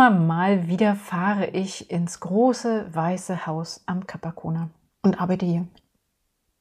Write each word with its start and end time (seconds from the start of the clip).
Immer 0.00 0.08
mal 0.18 0.66
wieder 0.66 0.96
fahre 0.96 1.48
ich 1.48 1.90
ins 1.90 2.20
große 2.20 2.86
weiße 2.94 3.46
Haus 3.46 3.82
am 3.84 4.06
Capacona 4.06 4.70
und 5.02 5.20
arbeite 5.20 5.44
hier. 5.44 5.68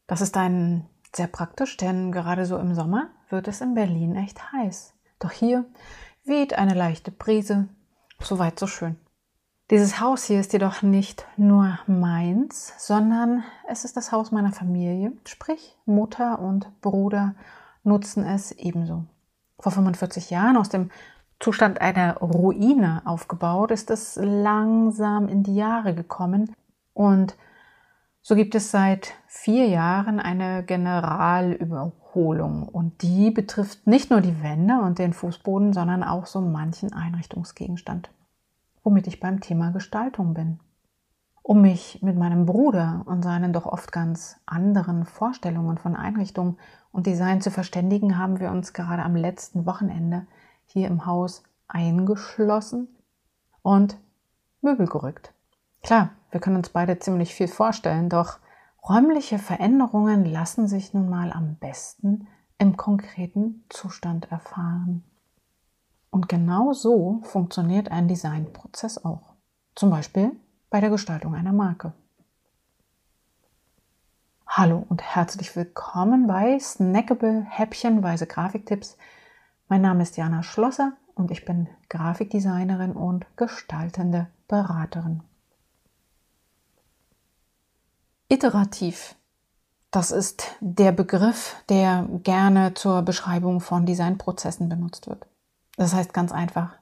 Das 0.07 0.19
ist 0.19 0.35
ein 0.35 0.89
sehr 1.15 1.27
praktisch, 1.27 1.77
denn 1.77 2.11
gerade 2.11 2.45
so 2.45 2.57
im 2.57 2.75
Sommer 2.75 3.07
wird 3.29 3.47
es 3.47 3.61
in 3.61 3.75
Berlin 3.75 4.17
echt 4.17 4.51
heiß. 4.51 4.93
Doch 5.19 5.31
hier 5.31 5.63
weht 6.25 6.55
eine 6.55 6.73
leichte 6.73 7.11
Brise. 7.11 7.69
Soweit 8.19 8.59
so 8.59 8.67
schön. 8.67 8.97
Dieses 9.69 10.01
Haus 10.01 10.25
hier 10.25 10.41
ist 10.41 10.51
jedoch 10.51 10.81
nicht 10.81 11.25
nur 11.37 11.79
meins, 11.87 12.73
sondern 12.77 13.45
es 13.69 13.85
ist 13.85 13.95
das 13.95 14.11
Haus 14.11 14.31
meiner 14.31 14.51
Familie, 14.51 15.13
sprich 15.23 15.77
Mutter 15.85 16.39
und 16.39 16.81
Bruder 16.81 17.35
nutzen 17.85 18.25
es 18.25 18.51
ebenso. 18.51 19.05
Vor 19.57 19.71
45 19.71 20.29
Jahren 20.29 20.57
aus 20.57 20.67
dem 20.67 20.91
Zustand 21.39 21.79
einer 21.79 22.17
Ruine 22.17 23.01
aufgebaut, 23.05 23.71
ist 23.71 23.91
es 23.91 24.19
langsam 24.21 25.27
in 25.27 25.43
die 25.43 25.55
Jahre 25.55 25.95
gekommen 25.95 26.53
und 26.93 27.35
so 28.21 28.35
gibt 28.35 28.55
es 28.55 28.71
seit 28.71 29.13
vier 29.27 29.67
Jahren 29.67 30.19
eine 30.19 30.63
Generalüberholung 30.63 32.67
und 32.67 33.01
die 33.01 33.31
betrifft 33.31 33.87
nicht 33.87 34.11
nur 34.11 34.19
die 34.19 34.43
Wände 34.43 34.81
und 34.81 34.99
den 34.99 35.13
Fußboden, 35.13 35.71
sondern 35.71 36.03
auch 36.03 36.25
so 36.25 36.41
manchen 36.41 36.93
Einrichtungsgegenstand, 36.93 38.11
womit 38.83 39.07
ich 39.07 39.21
beim 39.21 39.39
Thema 39.39 39.71
Gestaltung 39.71 40.33
bin. 40.33 40.59
Um 41.41 41.61
mich 41.61 42.01
mit 42.03 42.17
meinem 42.17 42.45
Bruder 42.45 43.03
und 43.05 43.23
seinen 43.23 43.53
doch 43.53 43.65
oft 43.65 43.91
ganz 43.91 44.39
anderen 44.45 45.05
Vorstellungen 45.05 45.77
von 45.77 45.95
Einrichtung 45.95 46.57
und 46.91 47.07
Design 47.07 47.41
zu 47.41 47.49
verständigen, 47.49 48.17
haben 48.17 48.39
wir 48.39 48.51
uns 48.51 48.73
gerade 48.73 49.01
am 49.01 49.15
letzten 49.15 49.65
Wochenende 49.65 50.27
hier 50.71 50.87
im 50.87 51.05
Haus 51.05 51.43
eingeschlossen 51.67 52.87
und 53.61 53.97
Möbel 54.61 54.87
gerückt. 54.87 55.33
Klar, 55.81 56.11
wir 56.31 56.39
können 56.39 56.57
uns 56.57 56.69
beide 56.69 56.99
ziemlich 56.99 57.33
viel 57.33 57.47
vorstellen, 57.47 58.09
doch 58.09 58.37
räumliche 58.87 59.39
Veränderungen 59.39 60.25
lassen 60.25 60.67
sich 60.67 60.93
nun 60.93 61.09
mal 61.09 61.31
am 61.31 61.55
besten 61.55 62.27
im 62.57 62.77
konkreten 62.77 63.63
Zustand 63.69 64.31
erfahren. 64.31 65.03
Und 66.11 66.29
genau 66.29 66.73
so 66.73 67.21
funktioniert 67.23 67.91
ein 67.91 68.07
Designprozess 68.07 69.03
auch. 69.03 69.33
Zum 69.75 69.89
Beispiel 69.89 70.31
bei 70.69 70.81
der 70.81 70.89
Gestaltung 70.89 71.35
einer 71.35 71.53
Marke. 71.53 71.93
Hallo 74.47 74.85
und 74.89 75.01
herzlich 75.01 75.55
willkommen 75.55 76.27
bei 76.27 76.59
Snackable 76.59 77.45
Häppchenweise 77.47 78.27
Grafiktipps. 78.27 78.97
Mein 79.71 79.81
Name 79.81 80.01
ist 80.01 80.17
Jana 80.17 80.41
Schlosser 80.41 80.93
und 81.13 81.29
ich 81.29 81.45
bin 81.45 81.69
Grafikdesignerin 81.89 82.93
und 82.93 83.27
gestaltende 83.37 84.25
Beraterin. 84.47 85.21
Iterativ. 88.29 89.13
Das 89.91 90.09
ist 90.09 90.55
der 90.59 90.91
Begriff, 90.91 91.55
der 91.69 92.07
gerne 92.23 92.73
zur 92.73 93.03
Beschreibung 93.03 93.61
von 93.61 93.85
Designprozessen 93.85 94.69
benutzt 94.69 95.07
wird. 95.07 95.27
Das 95.77 95.93
heißt 95.93 96.13
ganz 96.13 96.31
einfach 96.31 96.73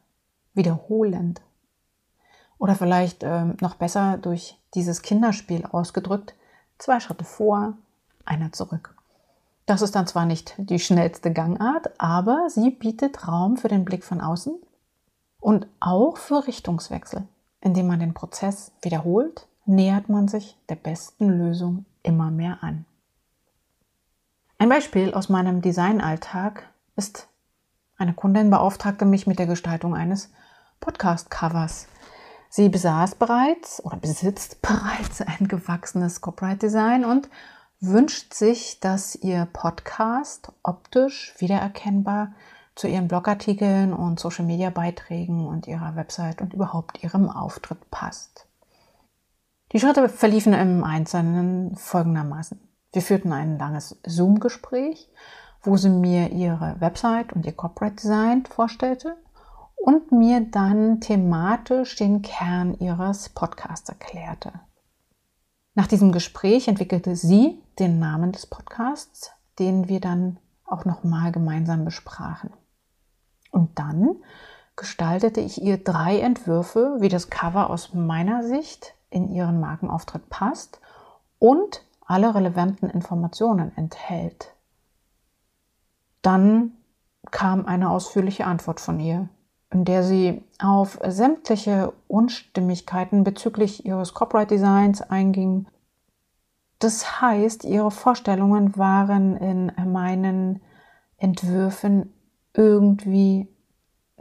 wiederholend. 0.54 1.42
Oder 2.58 2.76
vielleicht 2.76 3.22
äh, 3.24 3.48
noch 3.60 3.76
besser 3.76 4.18
durch 4.18 4.58
dieses 4.76 5.02
Kinderspiel 5.02 5.66
ausgedrückt, 5.66 6.36
zwei 6.78 7.02
Schritte 7.02 7.26
vor, 7.26 7.74
einer 8.24 8.54
zurück. 8.54 8.97
Das 9.68 9.82
ist 9.82 9.96
dann 9.96 10.08
zwar 10.08 10.26
nicht 10.26 10.56
die 10.58 10.80
schnellste 10.80 11.34
Gangart, 11.34 11.92
aber 12.00 12.50
sie 12.50 12.72
bietet 12.72 13.28
Raum 13.28 13.58
für 13.58 13.68
den 13.68 13.84
Blick 13.84 14.06
von 14.06 14.22
außen 14.22 14.56
und 15.42 15.68
auch 15.82 16.16
für 16.16 16.48
Richtungswechsel. 16.48 17.28
Indem 17.60 17.88
man 17.88 18.00
den 18.00 18.14
Prozess 18.14 18.72
wiederholt, 18.82 19.46
nähert 19.66 20.08
man 20.08 20.30
sich 20.30 20.58
der 20.70 20.76
besten 20.76 21.28
Lösung 21.28 21.86
immer 22.02 22.32
mehr 22.32 22.60
an. 22.62 22.86
Ein 24.58 24.70
Beispiel 24.70 25.14
aus 25.14 25.28
meinem 25.28 25.62
Designalltag 25.62 26.64
ist, 26.96 27.28
eine 27.98 28.14
Kundin 28.14 28.50
beauftragte 28.50 29.04
mich 29.04 29.28
mit 29.28 29.38
der 29.38 29.48
Gestaltung 29.48 29.96
eines 29.96 30.32
Podcast-Covers. 30.80 31.88
Sie 32.50 32.70
besaß 32.70 33.16
bereits 33.16 33.84
oder 33.84 33.98
besitzt 33.98 34.62
bereits 34.62 35.22
ein 35.22 35.50
gewachsenes 35.50 36.22
Copyright-Design 36.22 37.04
und 37.04 37.28
wünscht 37.80 38.34
sich, 38.34 38.80
dass 38.80 39.16
ihr 39.16 39.46
Podcast 39.46 40.52
optisch 40.64 41.36
wiedererkennbar 41.38 42.34
zu 42.76 42.88
ihren 42.88 43.08
Blogartikeln 43.08 43.94
und 43.94 44.20
Social-Media-Beiträgen 44.20 45.48
und 45.48 45.68
ihrer 45.68 45.96
Website 45.96 46.42
und 46.42 46.54
überhaupt 46.54 47.04
ihrem 47.04 47.30
Auftritt 47.30 47.90
passt. 47.92 48.48
Die 49.72 49.80
Schritte 49.80 50.10
verliefen 50.10 50.54
im 50.54 50.84
Einzelnen 50.84 51.76
folgendermaßen. 51.76 52.60
Wir 52.94 53.02
führten 53.02 53.34
ein 53.34 53.60
langes 53.60 54.00
Zoom-Gespräch, 54.06 55.10
wo 55.62 55.76
sie 55.76 55.90
mir 55.90 56.32
ihre 56.32 56.78
Website 56.80 57.34
und 57.34 57.46
ihr 57.46 57.52
Corporate 57.52 57.96
Design 57.96 58.46
vorstellte 58.46 59.18
und 59.76 60.12
mir 60.12 60.42
dann 60.42 61.02
thematisch 61.02 61.96
den 61.96 62.22
Kern 62.22 62.76
ihres 62.80 63.30
Podcasts 63.30 63.90
erklärte. 63.90 64.54
Nach 65.76 65.88
diesem 65.88 66.12
Gespräch 66.12 66.68
entwickelte 66.68 67.16
sie 67.16 67.62
den 67.80 68.00
Namen 68.00 68.32
des 68.32 68.46
Podcasts, 68.46 69.32
den 69.60 69.88
wir 69.88 70.00
dann 70.00 70.40
auch 70.66 70.86
nochmal 70.86 71.32
gemeinsam 71.32 71.86
besprachen. 71.86 72.52
Und 73.52 73.80
dann 73.80 74.18
gestaltete 74.76 75.42
ich 75.42 75.62
ihr 75.62 75.84
drei 75.84 76.20
Entwürfe, 76.20 76.98
wie 77.00 77.10
das 77.10 77.30
Cover 77.30 77.70
aus 77.70 77.94
meiner 77.94 78.44
Sicht 78.44 78.94
in 79.10 79.30
ihren 79.30 79.60
Markenauftritt 79.60 80.30
passt 80.30 80.80
und 81.40 81.84
alle 82.06 82.34
relevanten 82.36 82.90
Informationen 82.90 83.72
enthält. 83.76 84.54
Dann 86.22 86.74
kam 87.32 87.66
eine 87.66 87.90
ausführliche 87.90 88.46
Antwort 88.46 88.80
von 88.80 89.00
ihr, 89.00 89.30
in 89.72 89.86
der 89.86 90.04
sie 90.04 90.44
auf 90.60 91.00
sämtliche 91.06 91.94
Unstimmigkeiten 92.08 93.24
bezüglich 93.24 93.86
ihres 93.86 94.14
Copyright 94.14 94.52
Designs 94.52 95.02
einging. 95.02 95.68
Das 96.80 97.22
heißt, 97.22 97.64
ihre 97.64 97.92
Vorstellungen 97.92 98.78
waren 98.78 99.36
in 99.38 99.72
meinen 99.92 100.62
Entwürfen 101.18 102.14
irgendwie 102.54 103.48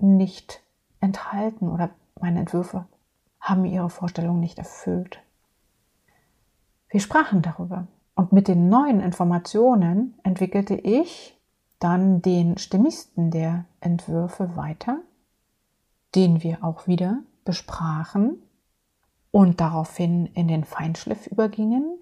nicht 0.00 0.62
enthalten 1.00 1.68
oder 1.68 1.90
meine 2.20 2.40
Entwürfe 2.40 2.86
haben 3.40 3.64
ihre 3.64 3.90
Vorstellungen 3.90 4.40
nicht 4.40 4.58
erfüllt. 4.58 5.20
Wir 6.88 7.00
sprachen 7.00 7.42
darüber 7.42 7.86
und 8.14 8.32
mit 8.32 8.48
den 8.48 8.68
neuen 8.68 9.00
Informationen 9.00 10.14
entwickelte 10.22 10.74
ich 10.74 11.38
dann 11.78 12.22
den 12.22 12.56
stimmigsten 12.56 13.30
der 13.30 13.66
Entwürfe 13.80 14.56
weiter 14.56 15.00
den 16.16 16.42
wir 16.42 16.64
auch 16.64 16.86
wieder 16.88 17.22
besprachen 17.44 18.42
und 19.30 19.60
daraufhin 19.60 20.26
in 20.26 20.48
den 20.48 20.64
Feinschliff 20.64 21.26
übergingen 21.26 22.00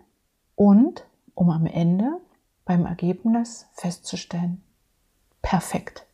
und 0.55 1.05
um 1.35 1.51
am 1.51 1.67
Ende 1.67 2.21
beim 2.65 2.87
Ergebnis 2.87 3.67
festzustellen, 3.75 4.63
perfekt. 5.43 6.07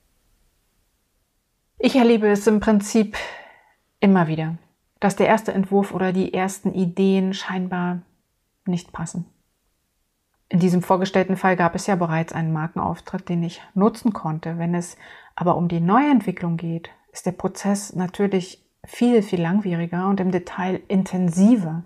Ich 1.78 1.96
erlebe 1.96 2.28
es 2.28 2.46
im 2.46 2.60
Prinzip 2.60 3.16
immer 4.00 4.26
wieder, 4.26 4.56
dass 4.98 5.16
der 5.16 5.28
erste 5.28 5.52
Entwurf 5.52 5.94
oder 5.94 6.12
die 6.12 6.34
ersten 6.34 6.74
Ideen 6.74 7.32
scheinbar 7.32 8.02
nicht 8.66 8.92
passen. 8.92 9.26
In 10.48 10.58
diesem 10.58 10.82
vorgestellten 10.82 11.36
Fall 11.36 11.56
gab 11.56 11.76
es 11.76 11.86
ja 11.86 11.94
bereits 11.94 12.32
einen 12.32 12.52
Markenauftritt, 12.52 13.28
den 13.28 13.42
ich 13.44 13.62
nutzen 13.74 14.12
konnte. 14.12 14.58
Wenn 14.58 14.74
es 14.74 14.96
aber 15.36 15.56
um 15.56 15.68
die 15.68 15.80
Neuentwicklung 15.80 16.56
geht, 16.56 16.90
ist 17.12 17.24
der 17.24 17.32
Prozess 17.32 17.94
natürlich 17.94 18.62
viel, 18.84 19.22
viel 19.22 19.40
langwieriger 19.40 20.08
und 20.08 20.18
im 20.18 20.32
Detail 20.32 20.80
intensiver. 20.88 21.84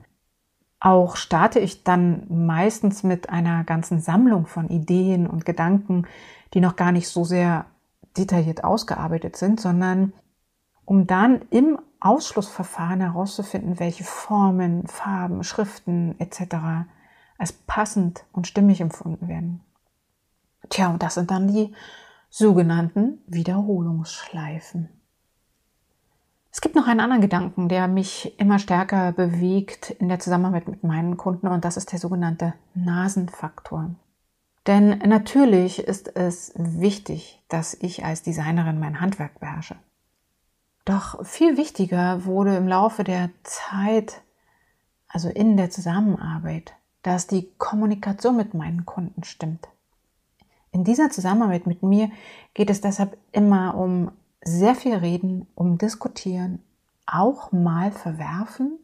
Auch 0.85 1.17
starte 1.17 1.61
ich 1.61 1.83
dann 1.83 2.27
meistens 2.29 3.05
mit 3.05 3.31
einer 3.31 3.65
ganzen 3.65 4.03
Sammlung 4.03 4.45
von 4.45 4.69
Ideen 4.69 5.27
und 5.27 5.47
Gedanken, 5.47 6.07
die 6.53 6.61
noch 6.61 6.77
gar 6.77 6.93
nicht 6.93 7.09
so 7.09 7.25
sehr 7.25 7.65
detailliert 8.19 8.65
ausgearbeitet 8.65 9.35
sind, 9.35 9.63
sondern 9.63 10.13
um 10.85 11.07
dann 11.07 11.41
im 11.49 11.79
Ausschlussverfahren 12.01 13.01
herauszufinden, 13.01 13.81
welche 13.81 14.05
Formen, 14.05 14.87
Farben, 14.87 15.43
Schriften 15.43 16.21
etc. 16.21 16.87
als 17.39 17.53
passend 17.53 18.27
und 18.33 18.47
stimmig 18.47 18.83
empfunden 18.83 19.27
werden. 19.27 19.63
Tja, 20.69 20.91
und 20.91 21.03
das 21.03 21.15
sind 21.15 21.31
dann 21.31 21.49
die 21.49 21.73
sogenannten 22.29 23.23
Wiederholungsschleifen. 23.27 24.91
Es 26.65 26.73
gibt 26.73 26.77
noch 26.77 26.89
einen 26.89 27.01
anderen 27.01 27.21
Gedanken, 27.21 27.69
der 27.69 27.89
mich 27.89 28.41
immer 28.41 28.59
stärker 28.59 29.13
bewegt 29.13 29.91
in 29.91 30.09
der 30.09 30.19
Zusammenarbeit 30.19 30.67
mit 30.67 30.83
meinen 30.83 31.19
Kunden 31.19 31.47
und 31.47 31.63
das 31.63 31.77
ist 31.77 31.93
der 31.93 31.99
sogenannte 31.99 32.55
Nasenfaktor. 32.73 33.91
Denn 34.67 34.97
natürlich 35.01 35.81
ist 35.81 36.17
es 36.17 36.55
wichtig, 36.57 37.43
dass 37.51 37.75
ich 37.75 38.07
als 38.07 38.23
Designerin 38.23 38.81
mein 38.81 39.03
Handwerk 39.03 39.41
beherrsche. 39.41 39.77
Doch 40.87 41.23
viel 41.27 41.59
wichtiger 41.59 42.25
wurde 42.25 42.57
im 42.57 42.67
Laufe 42.67 43.05
der 43.05 43.29
Zeit, 43.43 44.23
also 45.07 45.29
in 45.29 45.59
der 45.59 45.69
Zusammenarbeit, 45.69 46.73
dass 47.03 47.27
die 47.27 47.51
Kommunikation 47.59 48.39
mit 48.39 48.55
meinen 48.55 48.87
Kunden 48.87 49.23
stimmt. 49.23 49.69
In 50.73 50.83
dieser 50.83 51.11
Zusammenarbeit 51.11 51.67
mit 51.67 51.83
mir 51.83 52.11
geht 52.55 52.71
es 52.71 52.81
deshalb 52.81 53.19
immer 53.33 53.77
um 53.77 54.13
sehr 54.45 54.75
viel 54.75 54.95
reden, 54.95 55.47
um 55.55 55.79
diskutieren, 55.79 56.63
auch 57.07 57.53
mal 57.53 57.93
verwerfen, 57.93 58.79